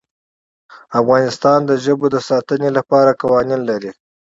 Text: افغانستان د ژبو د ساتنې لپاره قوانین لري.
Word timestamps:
افغانستان 0.99 1.59
د 1.65 1.71
ژبو 1.83 2.05
د 2.11 2.17
ساتنې 2.29 2.69
لپاره 2.77 3.17
قوانین 3.21 3.61
لري. 3.69 3.91